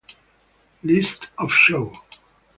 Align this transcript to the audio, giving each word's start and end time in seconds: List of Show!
List 0.81 1.29
of 1.37 1.51
Show! 1.53 1.93